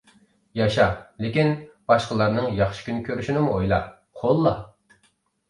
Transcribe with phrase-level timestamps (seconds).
[0.59, 0.85] ياشا،
[1.25, 1.51] لېكىن
[1.91, 3.81] باشقىلارنىڭ ياخشى كۈن كۆرۈشىنىمۇ ئويلا،
[4.25, 4.57] قوللا.